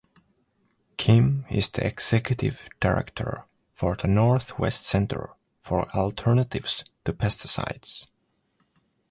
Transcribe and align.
Kim 0.97 1.45
is 1.51 1.69
the 1.69 1.85
Executive 1.85 2.67
Director 2.79 3.45
for 3.71 3.95
the 3.95 4.07
Northwest 4.07 4.83
Center 4.83 5.35
for 5.59 5.87
Alternatives 5.91 6.83
to 7.05 7.13
Pesticides. 7.13 8.07